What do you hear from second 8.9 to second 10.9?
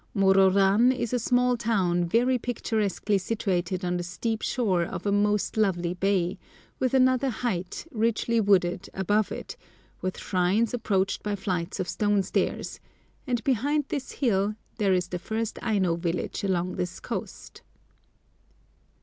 above it, with shrines